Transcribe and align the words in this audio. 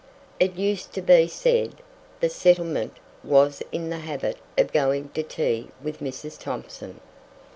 It 0.39 0.55
used 0.55 0.93
to 0.93 1.01
be 1.03 1.27
said 1.27 1.73
that 1.73 1.83
"the 2.21 2.29
settlement" 2.29 2.97
was 3.23 3.61
in 3.71 3.91
the 3.91 3.99
habit 3.99 4.37
of 4.57 4.73
going 4.73 5.09
to 5.09 5.21
tea 5.21 5.69
with 5.83 5.99
Mrs. 5.99 6.39
Thomson. 6.39 6.99